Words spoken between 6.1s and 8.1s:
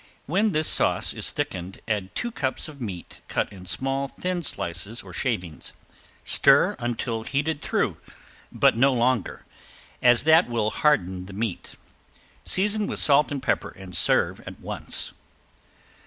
Stir until heated through